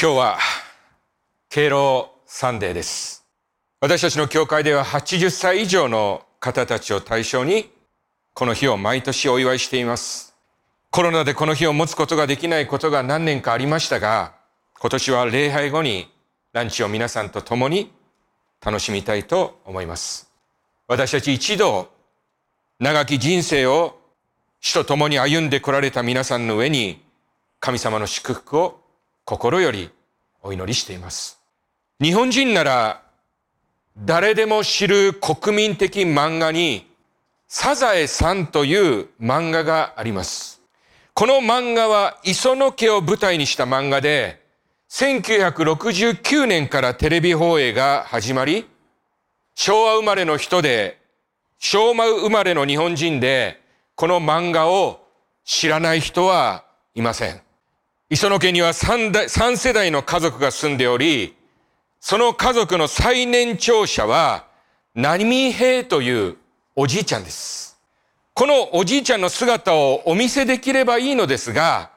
[0.00, 0.38] 今日は
[1.48, 3.26] 敬老サンデーです。
[3.80, 7.68] 私たちの教会では80歳以上の方たちを対象に
[8.32, 10.36] この日を毎年お祝いしています。
[10.92, 14.34] コロナでこの日を持つことができないことが何年かありましたが、
[14.78, 16.08] 今年は礼拝後に
[16.52, 17.90] ランチを皆さんと共に
[18.64, 20.30] 楽しみたいと思います。
[20.86, 21.90] 私たち一度
[22.78, 23.98] 長き人生を
[24.60, 27.02] 死と共に歩んでこられた皆さんの上に
[27.58, 28.80] 神様の祝福を
[29.28, 29.90] 心より
[30.42, 31.38] お祈りしています。
[32.00, 33.02] 日本人なら
[33.98, 36.90] 誰でも知る国民的漫画に
[37.46, 40.62] サザエさんという漫画があります。
[41.12, 44.40] この漫画は磯野家を舞台にした漫画で
[44.88, 48.66] 1969年からテレビ放映が始まり
[49.54, 51.02] 昭和生まれの人で
[51.58, 53.60] 昭和生まれの日本人で
[53.94, 55.06] この漫画を
[55.44, 57.47] 知らない人はいません。
[58.10, 61.36] 磯野家には 3, 代3世代の家族が住んでおり、
[62.00, 64.46] その家族の最年長者は、
[64.94, 66.36] 波平という
[66.74, 67.78] おじいちゃんです。
[68.32, 71.90] このおじいちゃんの姿をお見せできればいいのですが、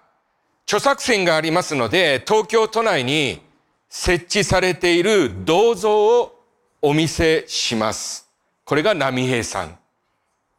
[0.66, 3.42] 著作権がありますので、東京都内に
[3.88, 6.44] 設置されている銅像を
[6.82, 8.28] お見せします。
[8.66, 9.78] これが波平さん。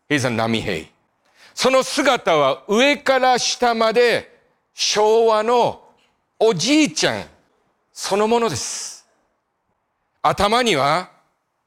[0.09, 0.87] 平さん波平。
[1.55, 4.32] その姿は上から下まで
[4.75, 5.83] 昭和の
[6.39, 7.25] おじいちゃん
[7.93, 9.07] そのものです。
[10.23, 11.11] 頭には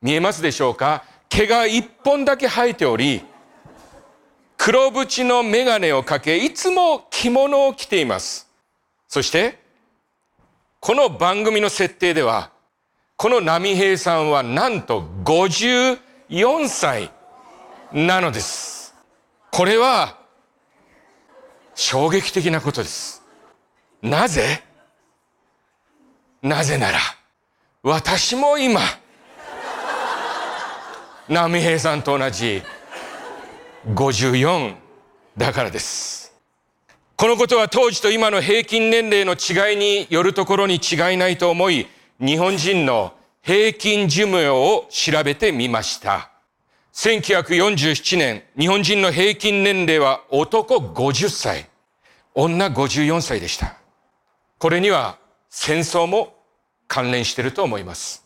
[0.02, 1.04] 見えますでしょうか？
[1.30, 3.24] 毛が一本だけ生えており、
[4.58, 8.48] 黒縁のメガネをかけ、いつも着物を着ています。
[9.08, 9.60] そして、
[10.80, 12.52] この番組の設定では、
[13.18, 17.12] この波平さんはなんと54歳
[17.92, 18.96] なのです。
[19.52, 20.18] これは
[21.76, 23.22] 衝撃的なことです。
[24.02, 24.64] なぜ？
[26.42, 27.00] なぜなら、
[27.84, 28.82] 私も今、
[31.28, 32.62] 波平さんと同じ
[33.94, 34.76] 54
[35.38, 36.34] だからです。
[37.16, 41.88] このことは当時と今の平均年齢の違いによるところに違いないと思い、
[42.20, 46.30] 日本人の平均寿命を調べてみました。
[46.96, 51.70] 1947年、日本人の平均年齢は男50歳、
[52.34, 53.76] 女54歳でした。
[54.60, 55.18] これには
[55.50, 56.38] 戦争も
[56.88, 58.24] 関連していると思います。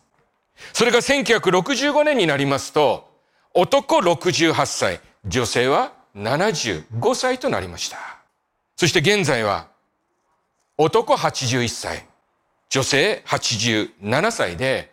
[0.72, 3.12] それが1965年になりますと、
[3.56, 7.98] 男68歳、女性は75歳となりました。
[8.76, 9.68] そして現在は、
[10.78, 12.06] 男81歳、
[12.70, 14.92] 女性87歳で、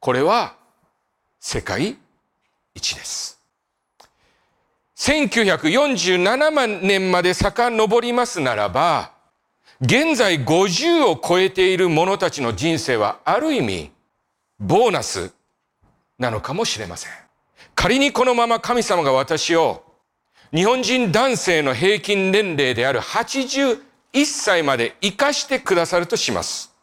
[0.00, 0.54] これは
[1.40, 1.96] 世界
[2.74, 3.40] 一です。
[4.96, 9.12] 1947年まで遡りますならば、
[9.80, 13.90] 現在50を超えている者たちの人生はある意味、
[14.58, 15.32] ボーナス
[16.18, 17.12] なのかもしれません。
[17.74, 19.84] 仮にこのまま神様が私を
[20.52, 23.78] 日本人男性の平均年齢である81
[24.26, 26.74] 歳まで生かしてくださるとします。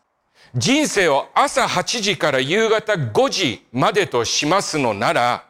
[0.56, 5.47] 人生を朝8時から夕方5時までとしますのなら、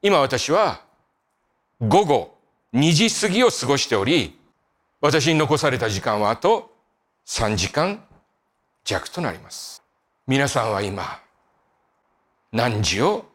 [0.00, 0.82] 今私は
[1.80, 2.38] 午後
[2.72, 4.38] 2時過ぎを過ごしており、
[5.00, 6.72] 私に残された時間はあと
[7.26, 8.04] 3時間
[8.84, 9.82] 弱となります。
[10.26, 11.20] 皆さんは今、
[12.52, 13.26] 何時を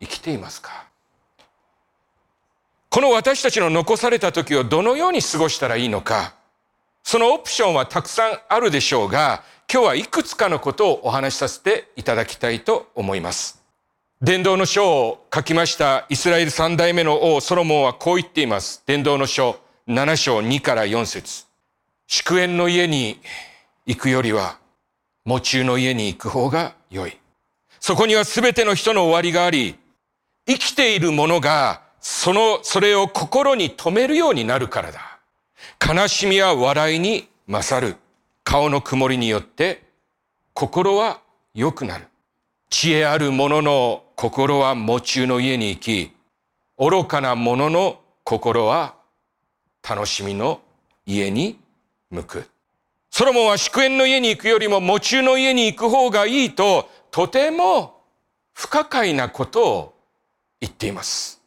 [0.00, 0.86] 生きていますか？
[2.88, 6.34] この私たちの残された時をどのように過ごしたらいいのか、
[7.02, 9.42] そのオプションはたくさんあるでしょうが、
[9.72, 13.61] 今日はいくつかのことをお話しさせていただきたいと思います。
[14.24, 18.84] 伝道の書を書きましたイスラエル三代目の王ソロモンはこう言っています。
[18.86, 21.44] 伝道の書7章2から4節
[22.06, 23.18] 祝宴の家に
[23.84, 24.58] 行くよりは、
[25.26, 27.18] 喪中の家に行く方が良い。
[27.80, 29.74] そこには全ての人の終わりがあり、
[30.46, 35.18] 生きている者がその、それを心に留めるようになるからだ。
[35.84, 37.96] 悲しみは笑いに勝る。
[38.44, 39.82] 顔の曇りによって
[40.54, 41.20] 心は
[41.54, 42.06] 良くなる。
[42.72, 46.12] 知恵ある者の心は喪中の家に行き、
[46.78, 48.94] 愚かな者の心は
[49.82, 50.60] 楽しみの
[51.04, 51.58] 家に
[52.08, 52.44] 向く。
[53.10, 58.00] ソロモンは祝宴の家に行くよりも喪中の家に行く方がいいと、とても
[58.52, 59.94] 不可解なことを
[60.60, 61.42] 言っています。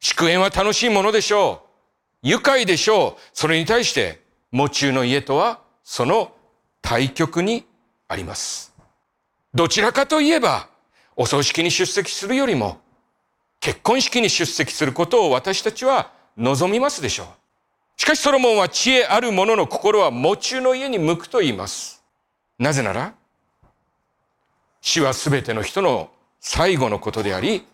[0.00, 1.62] 祝宴は楽しいものでしょ
[2.24, 2.28] う。
[2.28, 3.20] 愉快でしょう。
[3.34, 4.20] それに対して、
[4.50, 6.32] 喪中の家とはその
[6.82, 7.64] 対極に
[8.08, 8.74] あります。
[9.54, 10.74] どちらかといえば、
[11.16, 12.78] お葬式に出席するよりも、
[13.60, 17.26] 結婚式に出席することを私たちは望みますでしょう。
[17.96, 22.04] しかしソロモンは知恵ある者の心は喪中の家に向くと言います。
[22.58, 23.14] なぜなら、
[24.82, 27.66] 死はすべての人の最後のことであり、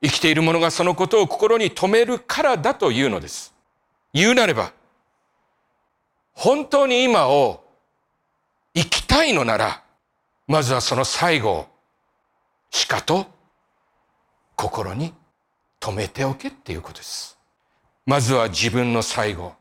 [0.00, 3.52] 生きている者がそのことを心に留めるからだというのです。
[4.14, 4.72] 言うなれば、
[6.32, 7.64] 本当に今を
[8.74, 9.82] 生きたいのなら、
[10.46, 11.75] まずはその最後を
[12.70, 13.26] しかと
[14.56, 15.12] 心に
[15.80, 17.38] 留めておけっていうことです。
[18.06, 19.54] まずは自分の最後、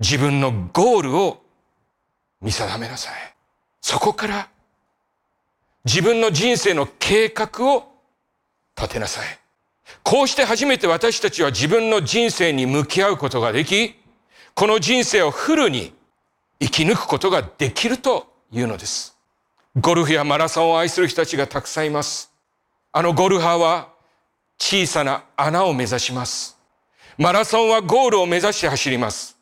[0.00, 1.42] 自分のゴールを
[2.40, 3.14] 見定めなさい。
[3.80, 4.48] そこから
[5.84, 7.92] 自分の人生の計画を
[8.76, 9.38] 立てなさい。
[10.02, 13.94] こうして初めて私たちは自分の人生に向き合うことができ、
[14.54, 15.92] この人生をフルに
[16.60, 19.13] 生き抜くことができるというのです。
[19.76, 22.32] ゴルフやマラソンを愛する人たちがたくさんいます。
[22.92, 23.88] あのゴルファーは
[24.56, 26.56] 小さな穴を目指します。
[27.18, 29.36] マラソンはゴールを目指して走ります。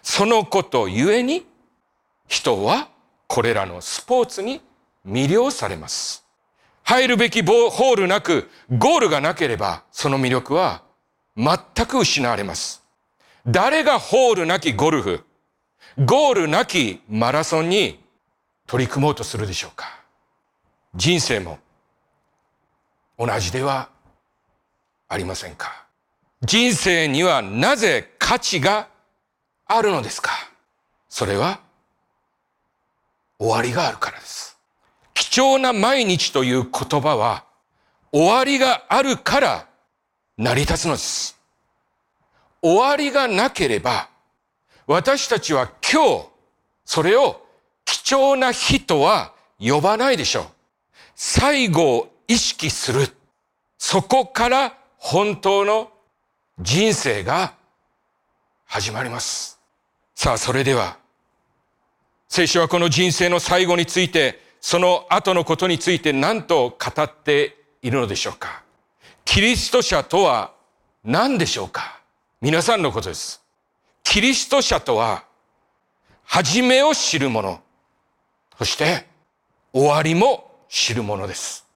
[0.00, 1.44] そのことゆえに
[2.28, 2.90] 人は
[3.26, 4.60] これらのスポーツに
[5.04, 6.24] 魅了されます。
[6.84, 10.82] 入るべきホールなく、ゴールがなければ、その魅力は
[11.36, 11.56] 全
[11.86, 12.84] く失われます。
[13.46, 15.24] 誰がホールなきゴルフ、
[16.04, 18.01] ゴールなきマラソンに
[18.72, 20.00] 取り組もうとするでしょうか
[20.94, 21.58] 人生も
[23.18, 23.90] 同じでは
[25.10, 25.84] ありませんか
[26.40, 28.88] 人生にはなぜ価値が
[29.66, 30.30] あるのですか
[31.10, 31.60] それは
[33.38, 34.56] 終わりがあるからです。
[35.12, 37.44] 貴重な毎日という言葉は
[38.10, 39.66] 終わりがあるから
[40.38, 41.38] 成り立つのです。
[42.62, 44.08] 終わりがなければ
[44.86, 46.28] 私たちは今日
[46.86, 47.41] それを
[48.02, 50.44] 貴重な日とは呼ばないでしょう。
[51.14, 53.08] 最後を意識する。
[53.78, 55.90] そこから本当の
[56.58, 57.54] 人生が
[58.64, 59.60] 始まります。
[60.14, 60.96] さあ、それでは、
[62.28, 68.62] 聖書はこの人生の最後についてその後のことについて何と語っているのでしょうか
[69.24, 70.52] キリスト者とは
[71.04, 72.00] 何でしょうか
[72.40, 73.42] 皆さんのことです。
[74.02, 75.24] キリスト者とは、
[76.24, 77.60] 始めを知る者、
[78.58, 79.06] そして
[79.72, 81.66] 終わりも知る者です。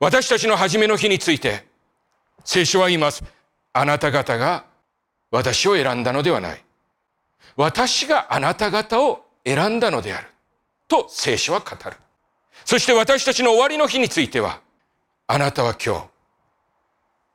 [0.00, 1.66] 私たちの初めの日について、
[2.44, 3.24] 聖書は言います。
[3.72, 4.64] あなた方が
[5.30, 6.64] 私を選んだのではない。
[7.56, 10.28] 私があなた方を選んだのである。
[10.86, 11.96] と聖書は語る。
[12.64, 14.60] そして私たちの終わりの日については、
[15.26, 16.04] あなたは今日、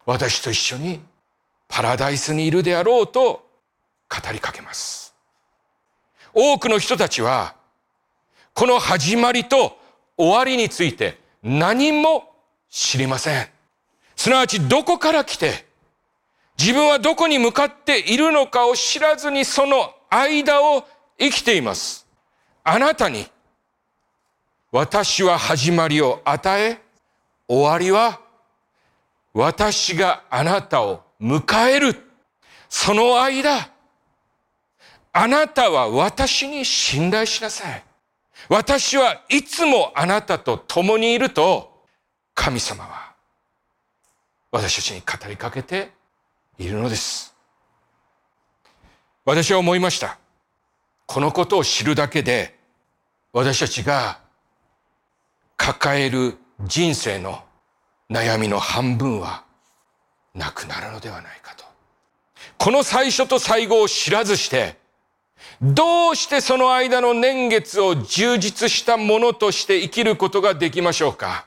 [0.06, 1.02] 私と一緒に
[1.68, 3.48] パラダイスにいるであろうと
[4.10, 5.16] 語りかけます。
[6.34, 7.56] 多くの人たちは、
[8.54, 9.78] この始まりと
[10.18, 12.36] 終わりについて何も
[12.70, 13.48] 知りません。
[14.16, 15.66] すなわちどこから来て、
[16.58, 20.88] 自分はどこに向かっているのかを知らずにその間を
[21.20, 22.08] 生きています。
[22.64, 23.28] あなたに
[24.72, 26.80] 私は始まりを与え、
[27.48, 28.22] 終わりは
[29.34, 31.96] 私があなたを迎える。
[32.70, 33.70] その間、
[35.12, 37.84] あなたは私に信頼しなさい。
[38.50, 41.86] 私はいつもあなたと共にいると
[42.34, 43.14] 神様は
[44.52, 45.92] 私たちに語りかけて
[46.58, 47.34] いるのです。
[49.26, 50.20] 私は思いました。
[51.06, 52.58] このことを知るだけで
[53.32, 54.20] 私たちが
[55.58, 57.44] 抱える人生の
[58.10, 59.44] 悩みの半分は
[60.36, 61.64] なくなるのではないかと。
[62.58, 64.78] この最初と最後を知らずして、
[65.62, 71.46] どうしてその間の年月を充実したものとして生きることができましょうか？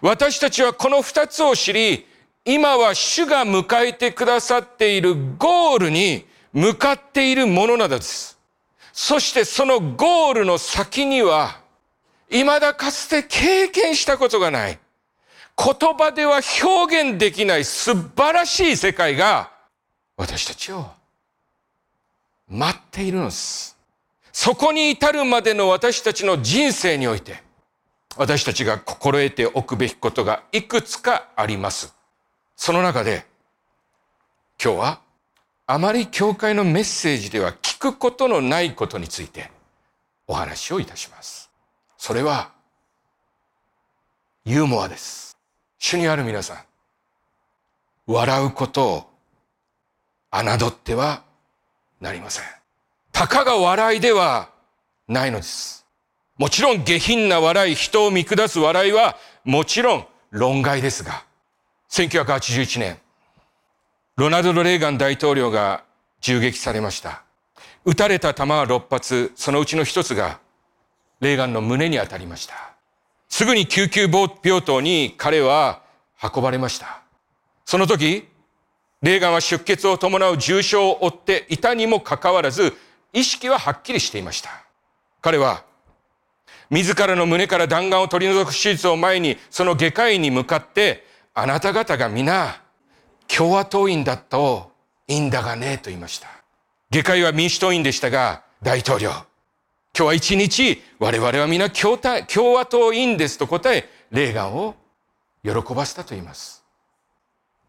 [0.00, 2.06] 私たちはこの二つを知り、
[2.44, 8.38] 今は主が迎えてくださっているゴールに向かっているものなどです。
[8.92, 11.60] そしてそのゴールの先には、
[12.30, 14.78] 未だかつて経験したことがない。
[15.56, 19.50] 言葉では表現できない素晴らしい世界が
[20.16, 20.86] 私たちを
[22.52, 23.78] 待っているのです。
[24.32, 27.42] そこに至るまでの私たちの人生において
[28.16, 31.94] 私たちが心得ておくべきことがいくつかあります。
[32.56, 33.26] その中で
[34.62, 35.00] 今日は
[35.66, 39.50] あまり教会のメッセージでは聞くことのないことについて
[40.26, 41.50] お話をいたします。
[41.96, 42.52] それは、
[44.44, 45.36] ユーモアです。
[45.78, 46.56] 主にある皆さん、
[48.06, 49.10] 笑うことを
[50.30, 51.22] 侮っては
[52.02, 52.44] なりません。
[53.12, 54.50] たかが笑いでは
[55.06, 55.86] ないのです。
[56.36, 61.24] もちろん下品な笑い、人を見下す笑いはもちろん論外ですが、
[61.90, 62.98] 1981年、
[64.16, 65.84] ロナルド・レーガン大統領が
[66.20, 67.22] 銃撃されました。
[67.84, 70.40] 撃たれた弾は6発、そのうちの一つが
[71.20, 72.54] レーガンの胸に当たりました。
[73.28, 75.82] すぐに救急病棟に彼は
[76.20, 77.02] 運ばれました。
[77.64, 78.28] その時、
[79.02, 82.72] レーガンは出血を伴う重傷を負っていたにもかかわらず、
[83.12, 84.50] 意識ははっきりしていました。
[85.20, 85.64] 彼は、
[86.70, 91.04] 自らの胸から弾丸を取り除く手術を前に、その外科医に向かって、
[91.34, 92.62] あなた方が皆、
[93.26, 94.70] 共和党員だと
[95.08, 96.28] いいんだがね、と言いました。
[96.90, 99.24] 外科医は民主党員でしたが、大統領、今
[99.94, 101.98] 日は一日、我々は皆共
[102.54, 104.76] 和党員ですと答え、レーガンを
[105.42, 106.61] 喜ばせたと言います。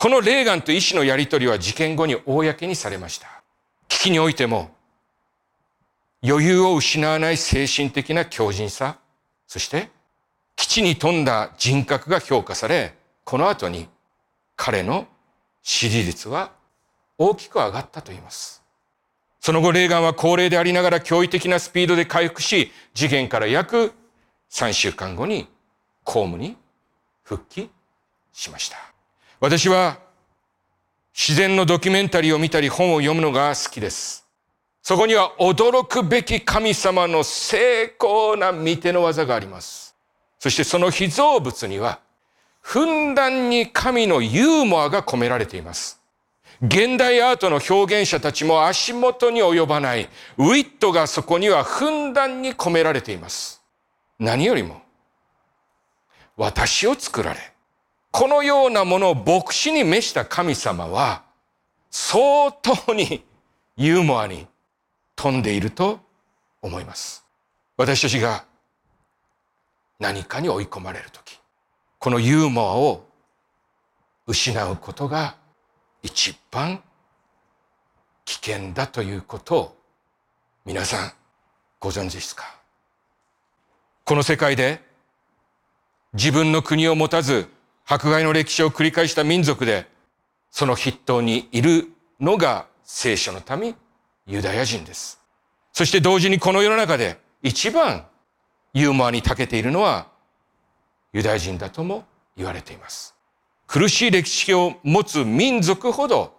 [0.04, 3.42] このレーガンと医師のやりとりは事件後に公にされました。
[3.88, 4.76] 危機においても、
[6.22, 8.98] 余裕を失わない精神的な強靭さ、
[9.48, 9.88] そして
[10.58, 13.88] 基地に富んだ人格が評価され、この後に
[14.58, 15.08] 彼の
[15.62, 16.52] 支持率は
[17.18, 18.62] 大きく上がったと言います。
[19.40, 23.94] その後、レーガンは高齢でありながら驚異的なスピードで回復し、事件から約
[24.52, 25.48] 3週間後に
[26.04, 26.58] 公務に
[27.24, 27.70] 復帰
[28.34, 28.93] しました。
[29.44, 30.00] 私は
[31.14, 34.26] 自然のドキュメンタリーを見たり本を読むのが好きです。
[34.82, 39.98] そこには驚くべき神様の成功な見ての技があります。
[40.40, 42.00] そしてその被造物には、
[42.62, 46.00] ふんだんに神のユーモアが込められています。
[46.62, 50.08] 現代アートの表現者たちも足元に及ばない
[50.38, 53.62] ウィットがそこにはふんだんに込められています。
[54.20, 54.82] 何よりも、
[56.38, 57.53] 私を作られ、
[58.14, 61.24] このようなものを牧師に召した神様は、
[61.90, 63.26] 相当に
[63.76, 64.46] ユーモアに
[65.16, 66.00] 富んでいると
[66.62, 67.26] 思います。
[67.76, 68.46] 私たちが
[69.98, 71.40] 何かに追い込まれるとき、
[71.98, 73.04] このユーモアを
[74.28, 75.36] 失うことが
[76.04, 76.84] 一番
[78.26, 79.78] 危険だということを
[80.66, 81.12] 皆さん
[81.80, 82.44] ご存知ですか？
[84.06, 84.84] この世界で
[86.14, 87.50] 自分の国を持たず
[87.86, 89.88] 迫害の歴史を繰り返した民族で、
[90.50, 93.76] その筆頭にいるのが聖書の民、
[94.26, 95.20] ユダヤ人です。
[95.72, 98.06] そして同時にこの世の中で一番
[98.74, 100.08] ユーモアに長けているのは
[101.12, 102.06] ユダヤ人だとも
[102.38, 103.16] 言われています。
[103.68, 106.38] 苦しい歴史を持つ民族ほど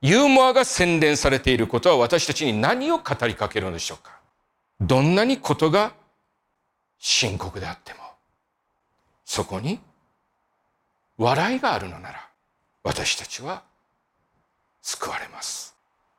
[0.00, 4.18] ユーモアが洗練されていることは私たちに何を語りかけるのでしょうか
[4.80, 5.94] どんなにことが
[6.98, 8.00] 深刻であっても
[9.24, 9.80] そこに
[11.16, 12.28] 笑いがあるのなら
[12.82, 13.62] 私たちは
[14.82, 15.74] 救われます。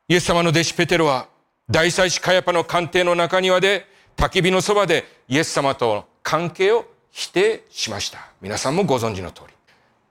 [0.08, 1.28] イエス様の弟子ペテロは
[1.70, 3.86] 大祭司カヤパの官邸の中庭で
[4.16, 8.30] 焚き火のそばでイエス様との関係を否定しました。
[8.40, 9.54] 皆さんもご存知の通り。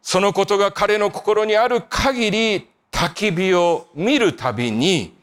[0.02, 5.16] そのことが彼の心にある限り焚き火を見るたびに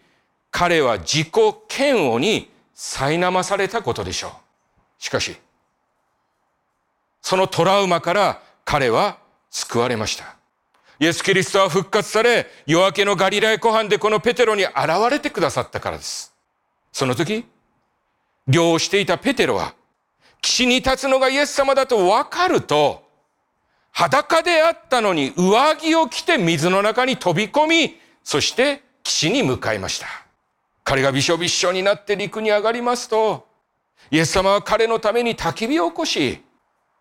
[0.51, 1.31] 彼は自己
[1.75, 4.33] 嫌悪に苛まされたことでしょう。
[4.99, 5.37] しかし、
[7.21, 9.19] そのトラウマから彼は
[9.53, 10.35] 救われました。
[10.99, 14.75] イエス・キリストは復活され、夜明けのガリラヤ湖畔でこのペテロに現
[15.11, 16.35] れてくださったからです。
[16.91, 17.45] その時、
[18.49, 19.75] 漁をしていたペテロは、
[20.41, 23.03] 岸に立つのがイエス様だと分かると、
[23.91, 30.07] 裸であったのに上着を着て水の中に飛び込み、そして岸に向かいました。
[30.83, 33.47] 彼がびしょびしょになって陸に上がりますと、
[34.11, 36.43] イエス様は彼のために焚き火を起こし、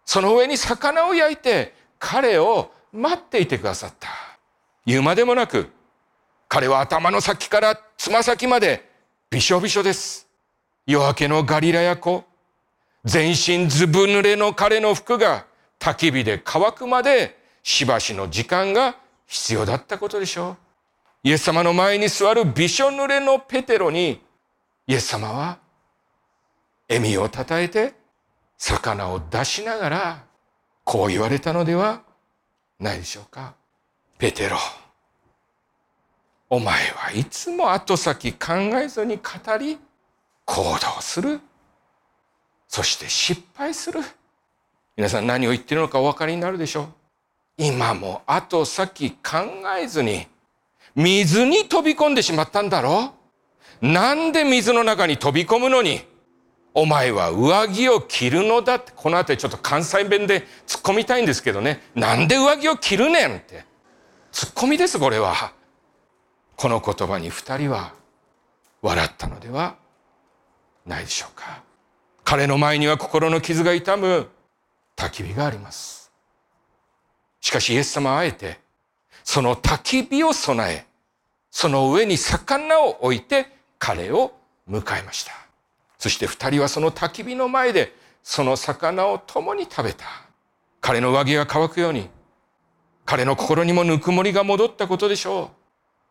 [0.06, 4.10] その上に魚を焼いて彼を待っていてくださった。
[4.88, 5.70] 言うまでもなく、
[6.50, 8.90] 彼は頭の先からつま先まで
[9.30, 10.28] びしょびしょです。
[10.88, 12.26] 夜明けのガリラヤ湖、
[13.06, 15.46] 全身ずぶ濡れの彼の服が
[15.80, 18.96] 焚き火で乾くまでしばしの時間が
[19.28, 20.58] 必要だったことでしょ
[21.24, 21.28] う。
[21.30, 24.20] イエス様の前に座るびしょ濡れのペテロに、
[24.88, 25.60] イエス様は
[26.90, 27.94] 笑みをたたえて
[28.58, 30.31] 魚を出しながら
[30.84, 32.02] こう言われたのでは
[32.80, 33.54] ないでしょうか。
[34.18, 34.58] ペテロ、
[36.50, 39.80] お前はいつも後先考えずに語り、
[40.46, 41.40] 行動する。
[42.68, 44.02] そして失敗する。
[44.98, 46.88] 皆さん何を言ってるのかお分かりになるでしょう。
[47.58, 49.18] 今も後先考
[49.80, 50.28] えずに、
[50.96, 53.14] 水に飛び込んでしまったんだろ
[53.82, 56.02] うなんで水の中に飛び込むのに、
[56.74, 61.82] お前は上着を着るのだって、この後ちょっと関西弁で突っ込みたいんですけどね。
[61.96, 63.66] なんで上着を着るねんって。
[64.32, 65.54] 突っ込みです、これは。
[66.56, 67.94] この言葉に二人は
[68.82, 69.76] 笑ったのでは
[70.86, 71.64] ないでしょうか。
[72.24, 74.30] 彼の前には心の傷が痛む
[74.96, 76.12] 焚き火があります。
[77.42, 78.60] しかしイエス様はあえて、
[79.24, 80.86] その焚き火を備え、
[81.50, 83.48] その上に魚を置いて
[83.78, 84.32] 彼を
[84.70, 85.34] 迎えました。
[86.02, 87.94] そして二人はその焚き火の前で
[88.24, 90.06] その魚を共に食べた。
[90.80, 92.10] 彼の上着が乾くように、
[93.06, 95.56] 彼の心にもぬくもりが戻ったことでしょう。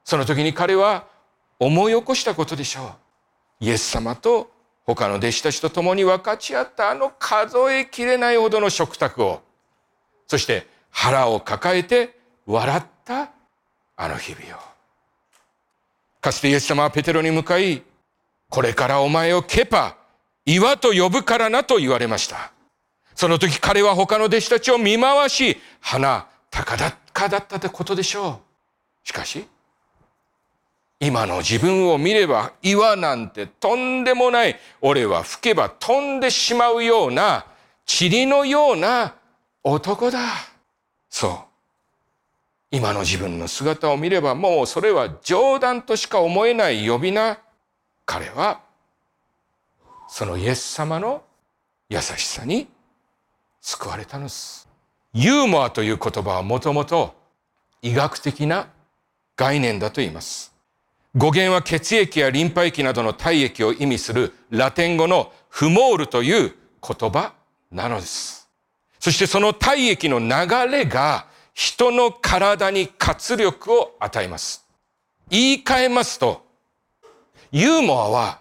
[0.04, 1.08] その時に彼は
[1.58, 2.94] 思い起こしたことでしょ
[3.60, 3.64] う。
[3.64, 4.52] イエス様と
[4.86, 9.42] 他の弟子たちと共に分かち合ったあの数えきれないほどの食卓を、
[10.28, 12.16] そして腹を抱えて
[12.46, 13.32] 笑った
[13.96, 14.60] あの日々を。
[16.20, 17.82] かつてイエス様はペテロに向かい、
[18.50, 19.96] これからお前をケパ、
[20.44, 22.52] 岩と呼ぶからなと言われました。
[23.14, 28.40] その時彼は他の弟子たちを見回し、鼻高だかだったってことでしょ
[29.04, 29.08] う。
[29.08, 29.46] しかし、
[30.98, 37.46] 今の自分を見れば岩なんてとんでもない、俺は吹けば飛んでしまうような、
[37.86, 39.14] 塵のような
[39.62, 40.18] 男だ。
[41.08, 41.38] そう。
[42.72, 47.38] 今の自分の姿を見ればもうそれは冗談としか思えない呼び名。
[48.04, 48.60] 彼は、
[50.08, 51.22] そのイエス様の
[51.88, 52.68] 優しさに
[53.60, 54.68] 救われたのです。
[55.12, 57.14] ユーモアという言葉はもともと
[57.82, 58.68] 医学的な
[59.36, 60.54] 概念だと言います。
[61.16, 66.54] 語源は血液やリンパ液などの体液を意味するラテン語のフモールという
[66.86, 67.32] 言葉
[67.72, 68.48] なのです。
[69.00, 70.26] そしてその体液の流
[70.70, 74.64] れが人の体に活力を与えます。
[75.28, 76.46] 言い換えますと、
[77.52, 78.40] ユーモアは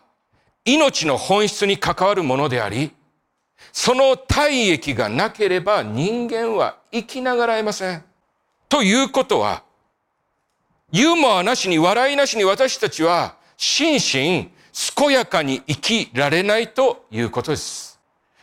[0.65, 2.91] 命の本質に関わるものであり、
[3.71, 8.03] その体液がなければ人間は生きながらえません。
[8.67, 9.63] ということは、
[10.91, 14.51] ユーモアなしに笑いなしに私たちは心身
[14.95, 17.99] 健やかに生きられないということです。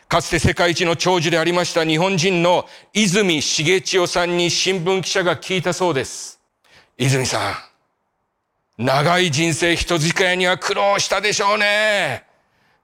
[0.07, 6.39] かつて世界一の長寿でありました日本人の泉重千代さんに新聞記者が聞いたそうです。
[6.97, 7.55] 泉さん、
[8.77, 12.25] 長い人生人付き合いには苦労したでしょうね。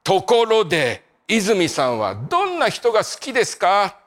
[0.03, 3.97] ところで、泉さんはどんな人が好きですか？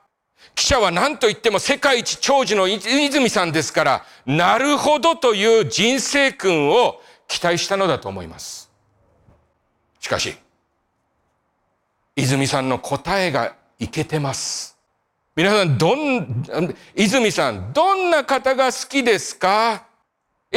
[0.55, 8.71] 記者は何と言っても世界一長寿の泉さんですから、なるほどという人生訓を期待したのだと思います。
[10.01, 10.37] しかし、
[12.17, 14.77] 泉さんの答えがいけてます。
[15.35, 16.45] 皆さん、どん、
[16.95, 19.86] 泉さん、どんな方が好きですか？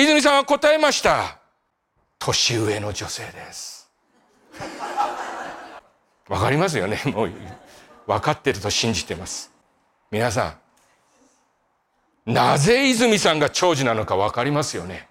[0.01, 1.39] 泉さんは答えました。
[2.19, 3.91] 年上の女性です。
[6.29, 7.01] わかりますよね。
[7.07, 7.31] もう、
[8.07, 9.51] 分かってると信じてます。
[10.09, 10.55] 皆さ
[12.25, 15.09] ん、なぜ泉さんが長寿なのかわかりますよね。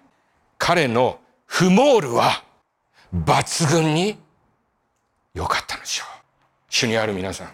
[0.57, 2.43] 彼のフモールは
[3.13, 4.17] 抜群に
[5.35, 6.07] 良かったのでしょう。
[6.67, 7.51] 主にある皆さん、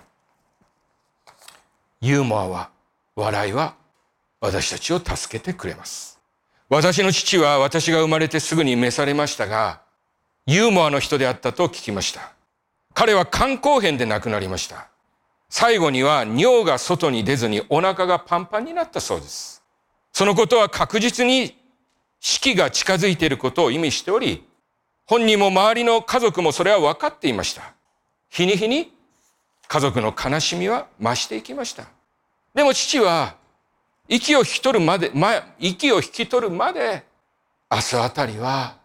[1.99, 2.69] ユーモアは、
[3.17, 3.75] 笑いは
[4.39, 6.14] 私たちを助けてくれます。
[6.69, 9.81] 私の父は私が生まれてすぐに召されましたが、
[10.47, 12.33] ユーモアの人であったと聞きました。
[12.93, 14.87] 彼は肝硬変で亡くなりました。
[15.49, 19.63] 最後には尿が外に出ずにお腹がパンパンになったそうです。
[20.11, 21.55] そのことは確実に
[22.19, 24.47] 死期が近づいていることを意味しており、
[25.05, 27.73] 本人も周りの家族もそれは分かっていました。
[28.29, 28.91] 日に日に
[29.67, 31.85] 家族の悲しみは増していきました。
[32.55, 33.35] でも父は
[34.07, 37.05] 息を引き取るまで、ま、息を引き取るまで
[37.71, 38.77] 明日あたりは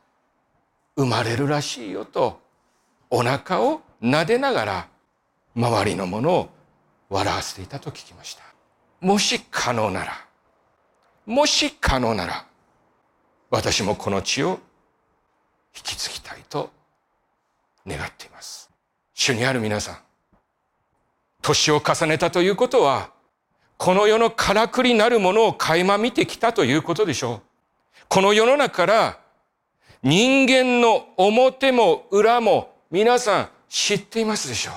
[0.96, 2.40] 生まれるらしいよと
[3.10, 4.88] お腹を撫でながら
[5.54, 6.48] 周りのものを
[7.08, 8.42] 笑わせていたと聞きました。
[9.00, 10.12] もし可能なら、
[11.26, 12.46] もし可能なら、
[13.50, 14.60] 私もこの地を
[15.76, 16.70] 引き継ぎたいと
[17.86, 18.70] 願っています。
[19.14, 19.98] 主にある皆さん、
[21.42, 23.10] 年を重ねたということは、
[23.80, 27.40] この世のからくりなるものを垣間見てきたということでしょう。
[28.10, 29.18] この世の中から
[30.02, 34.72] 人間の表も裏も皆さん知っていますでしょ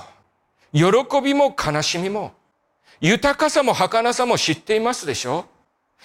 [0.72, 0.78] う。
[1.04, 2.32] 喜びも悲しみも、
[2.98, 5.44] 豊かさも儚さも知っていますでしょう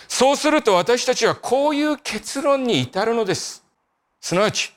[0.10, 3.64] そうすると私たちはこういう結論に至るのです。
[4.20, 4.74] すなわち、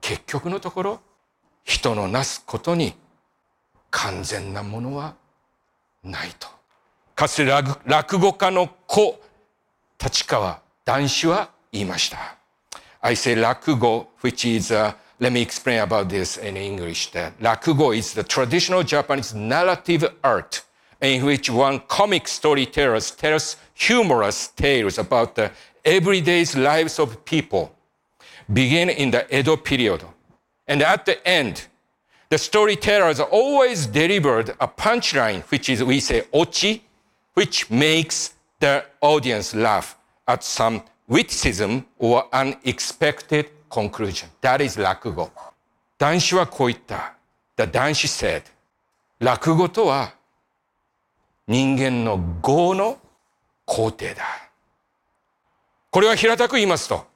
[0.00, 1.00] 結局のところ、
[1.64, 2.94] 人のなすことに
[3.90, 5.16] 完全なものは
[6.04, 6.59] ないと。
[7.19, 9.21] かつて落語家の子、
[10.03, 12.37] 立川談志は言いました。
[13.01, 17.11] I say 落語 which is a Let me explain about this in English.
[17.11, 20.61] That rakugo is the traditional Japanese narrative art
[21.01, 25.51] in which one comic storyteller tells humorous tales about the
[25.85, 27.73] everyday lives of people,
[28.51, 30.03] begin in the Edo period.
[30.67, 31.67] And at the end,
[32.29, 36.81] the storytellers always delivered a punchline, which is, we say, ochi,
[37.40, 39.96] which makes the audience laugh
[40.28, 44.28] at some witticism or unexpected conclusion.
[44.42, 45.30] That is 落語。
[45.96, 47.14] 男子はこう言った。
[47.56, 48.42] The 男子 said,
[49.20, 50.12] 落語とは
[51.48, 52.98] 人間の業の
[53.66, 54.22] 肯定だ。
[55.90, 57.06] これは平たく言いますと、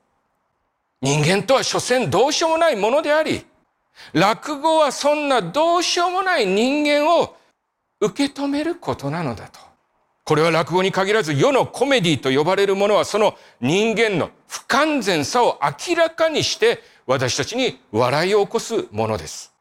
[1.02, 3.44] 人間とは所詮どうしようもないものであり、
[4.14, 7.36] 落語はそんなどうしようもない人間を
[8.00, 9.73] 受け止めることなのだと。
[10.24, 19.52] これは落語に限らず世のコメディと呼ばれるものはその人間の不完全さを明らかにして私たちに笑いを起こすものです。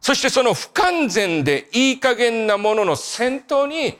[0.00, 3.98] そしてその不完全でいい加減なものの先頭に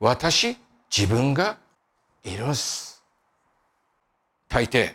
[0.00, 0.56] 私、
[0.96, 1.58] 自分が
[2.24, 3.02] いるんです。
[4.48, 4.94] 大抵、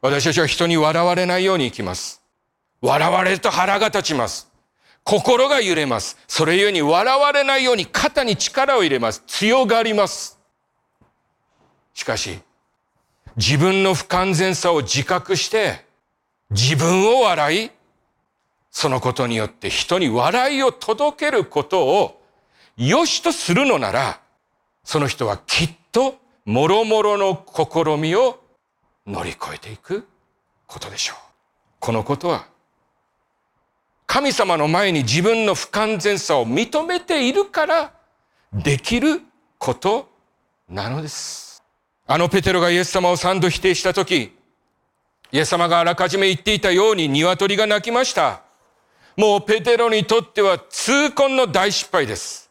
[0.00, 2.22] 私たちは人に笑われないように生きます。
[2.80, 4.51] 笑われると腹が立ちます。
[5.04, 6.16] 心が揺れます。
[6.28, 9.22] それゆえに笑われないように肩に力を入れます。
[9.26, 10.38] 強がります。
[11.94, 12.40] しかし、
[13.36, 15.84] 自分の不完全さを自覚して、
[16.50, 17.70] 自分を笑い、
[18.70, 22.22] そのことによって人に笑いを届けることを
[22.76, 24.20] 良しとするのなら、
[24.84, 28.40] その人はきっと諸々の試みを
[29.06, 30.06] 乗り越えていく
[30.66, 31.16] ことでしょう。
[31.80, 32.46] このことは
[34.12, 37.94] 神様の前に自分の不完全さを認めているから
[38.52, 39.22] できる
[39.56, 40.06] こと
[40.68, 41.62] なのです。
[42.06, 44.36] あのペテロがイエス様を三度否定したとき、
[45.32, 48.42] イエス様があらかじめ言っていたように鶏が鳴きました。
[49.16, 52.50] もうペテロにとっては痛恨の大失敗です。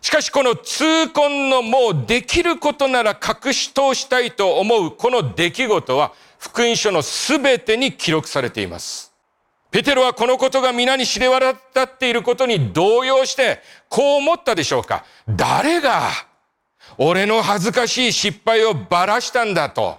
[0.00, 9.05] しかしこの痛恨のもうできることなら隠し通したいと思うこの出来事は福音書のすべてに記録されています。
[9.76, 13.60] ペテロはこのことが皆に知れ渡っていることに動揺して、
[13.90, 15.04] こう思ったでしょうか。
[15.28, 16.08] 誰が、
[16.96, 19.98] 俺の恥ずかしい失敗をばらしたんだと。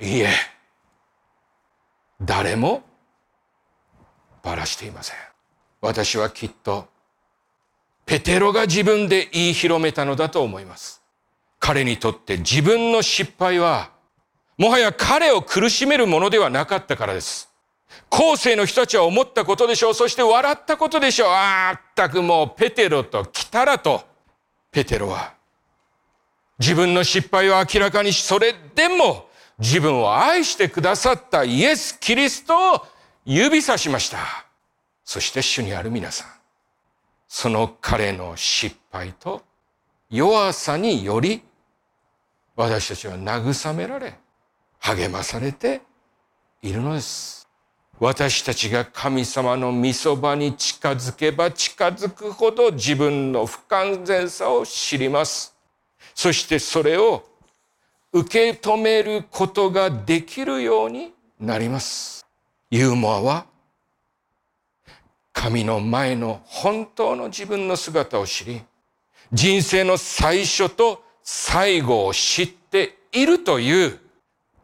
[0.00, 0.28] いいえ、
[2.20, 2.84] 誰も
[4.40, 5.16] ばらしていません。
[5.80, 6.86] 私はきっと、
[8.06, 11.02] ペテロが自分で言い広めたのだと思います。
[11.58, 13.90] 彼にとって自分の失敗は、
[14.58, 17.51] もはや彼を苦しめるものではなかったからです。
[18.10, 19.94] 後世の人たちは思ったことでしょう。
[19.94, 21.28] そして笑ったことでしょう。
[21.30, 24.02] あったくもうペテロと来たらと。
[24.70, 25.34] ペテロは
[26.58, 29.28] 自分の失敗を明らかにし、それでも
[29.58, 32.86] 自分を愛してくださったイエス・キリストを
[33.24, 34.18] 指さしました。
[35.04, 36.28] そして主にある皆さん。
[37.28, 39.42] その彼の失敗と
[40.10, 41.42] 弱さにより
[42.56, 44.18] 私たちは慰められ
[44.78, 45.80] 励まされて
[46.60, 47.41] いるのです。
[48.02, 55.54] 私たちが神様の御そばに近づけば近づくほど自分の不完全さを知ります。
[56.12, 57.22] そしてそれを
[58.12, 62.26] 受け止めることができるようになります。
[62.72, 63.46] ユーモアは
[65.32, 68.62] 神の前の本当の自分の姿を知り、
[69.32, 74.00] 人生の最初と最後を知っているという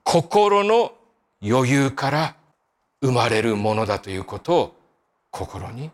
[0.03, 0.91] 心の
[1.41, 2.38] 余裕から
[3.01, 4.77] 生まれるものだということを
[5.31, 5.91] 心に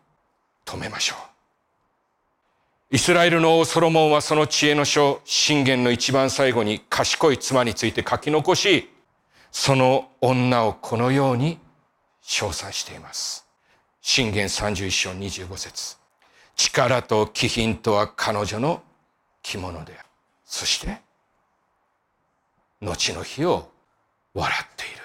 [0.64, 1.34] 留めましょう。
[2.94, 8.88] イスラエルの王ソロモンはその知恵の書、信玄の一番最後に賢い妻について書き残し、
[9.50, 11.58] その女をこのように
[12.22, 13.46] 称賛しています。
[14.00, 15.96] 信玄31章25節
[16.56, 18.82] 力と気品とは彼女の
[19.42, 20.08] 着物である。
[20.44, 20.98] そして、
[22.80, 23.70] 後の日を
[24.34, 25.03] 笑っている。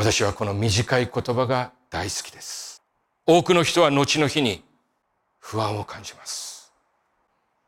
[0.00, 2.82] 私はこの短い言葉が大好きです。
[3.26, 4.64] 多くの人は後の日に
[5.38, 6.72] 不安を感じます。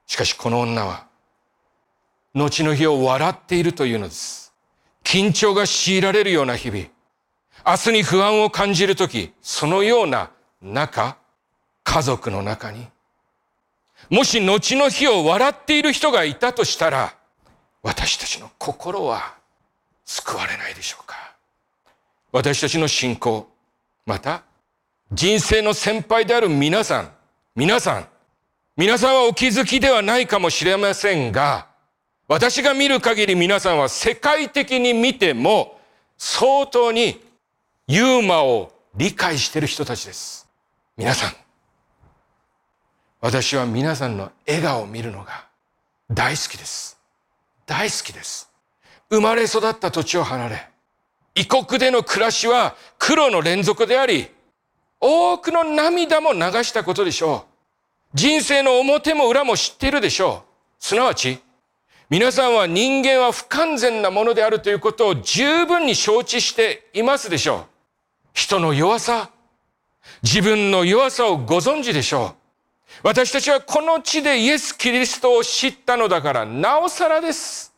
[0.07, 1.07] しかしこの女は、
[2.33, 4.55] 後の日を笑っているというのです。
[5.05, 6.87] 緊張が強いられるような日々、
[7.66, 10.31] 明日に不安を感じるとき、そのような
[10.62, 11.18] 中、
[11.85, 12.87] 家族の中に、
[14.09, 17.14] もし後の日を笑っている人がいたとしたら、
[17.83, 19.35] 私たちの心は
[20.07, 21.21] 救われないでしょうか
[22.33, 23.47] 私たちの信仰、
[24.07, 24.42] また
[25.12, 27.12] 人生の先輩である皆さん、
[27.55, 28.09] 皆さん、
[28.75, 31.66] 皆さんはお気づきではないかもしれませんが、
[32.27, 35.79] 私が見る限り皆さんは世界的に見ても
[36.16, 37.23] 相当に
[37.87, 40.49] ユーモアを理解している人たちです。
[40.97, 41.33] 皆さん、
[43.21, 45.47] 私は皆さんの笑顔を見るのが
[46.11, 46.99] 大好きです。
[47.66, 48.51] 大好きです。
[49.11, 50.71] 生まれ育った土地を離れ、
[51.35, 54.29] 異国での暮らしは苦労の連続であり、
[55.01, 57.53] 多くの涙も流したことでしょう。
[58.14, 60.85] 人生の表も裏も知っているでしょう。
[60.85, 61.38] すなわち、
[62.11, 67.64] 皆さんは人間は不完全なものであるということを十分に承知していますでしょう。
[68.35, 69.31] 人の弱さ、
[70.23, 72.42] 自分の弱さをご存知でしょう。
[73.03, 77.73] 私たちはこの地でイエス・キリストを知ったのだからなおさらです。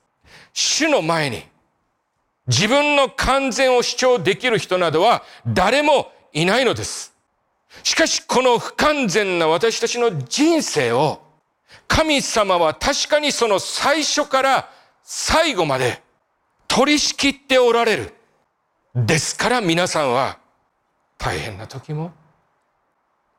[0.53, 1.45] 主の前に
[2.47, 7.15] 自分の完全を主張できる人などは誰もいないのです。
[7.83, 11.23] しかしこの不完全な私たちの人生を
[11.89, 14.71] 神様は確かにその最初から
[15.03, 16.03] 最後まで
[16.69, 18.15] 取り仕切っておられる。
[18.95, 20.39] ですから皆さんは
[21.19, 22.13] 大変な時も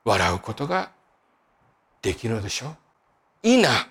[0.03, 0.91] 笑うことが
[2.01, 2.75] できるのでしょ
[3.43, 3.47] う。
[3.47, 3.87] いな。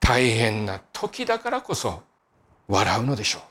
[0.00, 2.02] 大変な時だからこそ
[2.68, 3.42] 笑うのでしょう。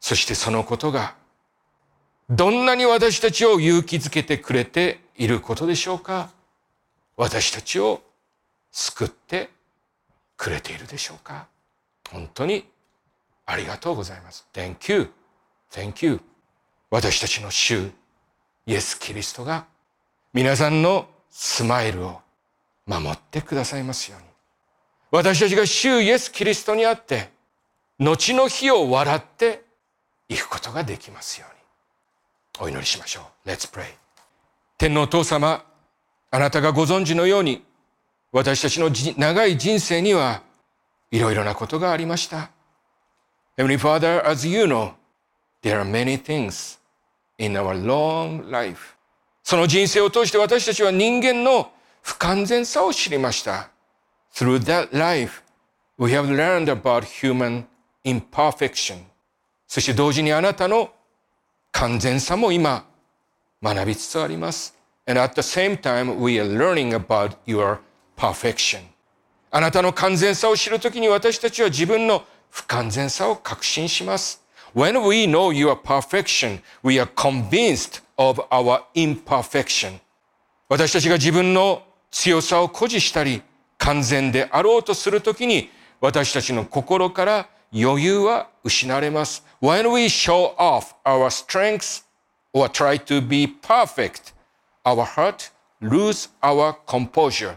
[0.00, 1.14] そしてそのことが
[2.30, 6.30] どんなに私たちを勇気づけてくれていることでしょうか
[7.16, 8.02] 私たちを
[8.70, 9.50] 救って
[10.36, 11.48] くれているでしょうか
[12.10, 12.64] 本当に
[13.46, 14.46] ありがとうございます。
[14.52, 15.10] Thank you.
[15.70, 16.20] Thank you.
[16.90, 17.90] 私たちの主、
[18.66, 19.66] イエス・キリストが
[20.32, 22.20] 皆さんのスマイルを
[22.86, 24.26] 守ってくださいますように。
[25.10, 27.30] 私たちが主イエス・キリストにあって、
[27.98, 29.64] 後の日を笑って
[30.28, 32.66] いくことができますように。
[32.66, 33.48] お祈りしましょう。
[33.48, 33.86] Let's pray.
[34.76, 35.64] 天皇父様、
[36.30, 37.64] あなたがご存知のように、
[38.30, 40.42] 私たちの長い人生には
[41.10, 42.50] いろいろなことがありました。
[43.56, 44.92] Heavenly Father, as you know,
[45.62, 46.78] there are many things
[47.38, 48.96] in our long life.
[49.42, 53.70] その人生を通して私たちは人間の不完全さを知りました。
[54.34, 55.42] Through that life,
[55.98, 57.64] we have learned about human
[58.04, 58.98] imperfection.
[59.66, 60.90] そして同時にあなたの
[61.72, 62.86] 完全さも今
[63.62, 64.74] 学びつつあります。
[65.06, 67.78] And at the same time, we are learning about your
[68.16, 68.80] perfection.
[69.50, 74.42] あなたの完全さを知るときに私たちは自分の不完全さを確信します。
[74.74, 80.00] When we know your perfection, we are convinced of our imperfection.
[80.68, 83.42] 私たちが自分の強さを誇示したり、
[83.78, 89.44] 完全であろうとするときに、私たちの心から余裕は失われます。
[89.60, 92.04] When we show off our strengths
[92.52, 94.34] or try to be perfect,
[94.84, 95.50] our heart
[95.80, 97.56] lose our composure.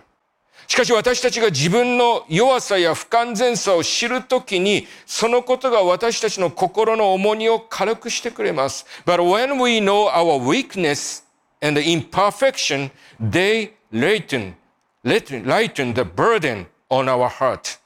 [0.68, 8.86] しかし私たちが自分の弱さや不完全さを知るときに、そのことが私たちの心の重荷を軽くしてくれます。
[9.06, 11.24] But when we know our weakness
[11.62, 14.56] and imperfection, they lighten,
[15.04, 17.81] lighten the burden on our heart.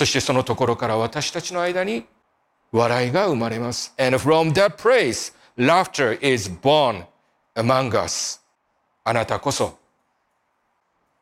[0.00, 2.06] そしてそのところから私たちの間に
[2.72, 3.92] 笑いが生まれます。
[3.98, 7.04] And from that place, laughter is born
[7.54, 8.40] among us.
[9.04, 9.78] あなたこそ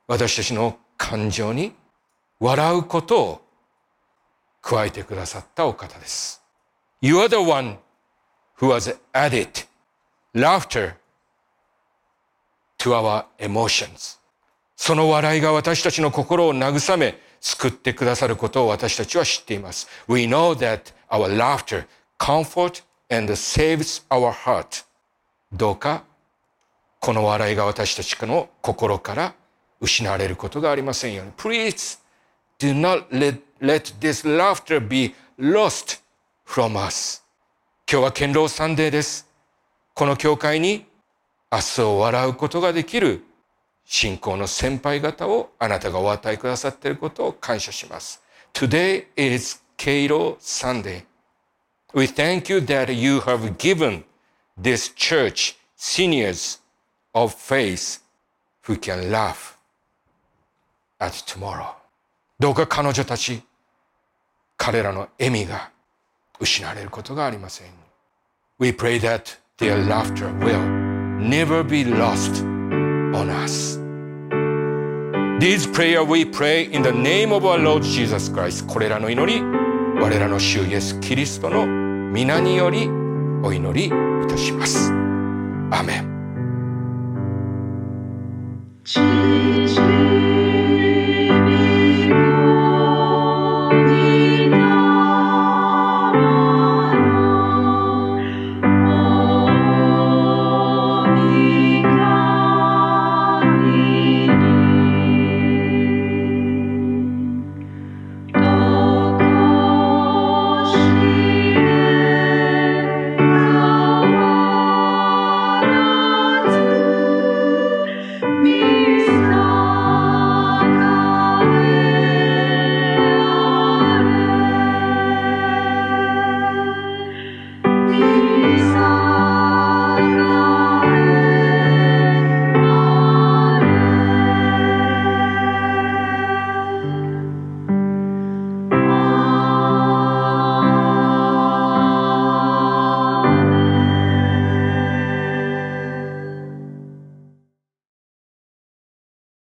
[0.07, 1.73] 私たちの感情に
[2.39, 3.43] 笑うことを
[4.63, 6.41] 加えてくださったお方です。
[7.01, 7.79] You are the one
[8.61, 9.67] who has added
[10.33, 10.95] laughter
[12.79, 14.21] to our emotions.
[14.77, 19.89] その笑いが私たちの心を慰め、救ってくださることを私たちは知っています。
[20.09, 21.87] We know that our laughter
[22.19, 24.85] comfort and saves our heart.
[25.53, 26.05] どうか、
[27.01, 29.35] この笑いが私たちの心から
[29.81, 31.33] 失われることがありませんように。
[31.33, 32.01] Please
[32.59, 36.01] do not let, let this laughter be lost
[36.47, 37.23] from us.
[37.91, 39.27] 今日は堅牢サンデーです。
[39.95, 40.87] この教会に
[41.51, 43.25] 明日を笑うことができる
[43.91, 48.23] 信仰の先輩方をあなたがお与えくださっていることを感謝します。
[48.53, 51.05] Today is Keiro Sunday.
[51.95, 54.05] We thank you that you have given
[54.61, 56.61] this church seniors
[57.15, 58.03] of faith
[58.67, 59.57] who can laugh
[61.01, 61.73] at tomorrow.
[62.39, 63.43] どうか彼女たち、
[64.59, 65.71] 彼らの笑みが
[66.39, 67.69] 失われることがありません。
[68.59, 70.61] We pray that their laughter will
[71.19, 72.58] never be lost
[73.19, 73.79] on us.
[75.41, 78.67] These prayer we pray in the name of our Lord Jesus Christ.
[78.67, 79.43] これらの祈り、
[80.01, 82.89] 我らの主イエス・キリストの皆により
[83.43, 83.91] お祈りい
[84.29, 84.93] たします。
[85.71, 86.09] アメン。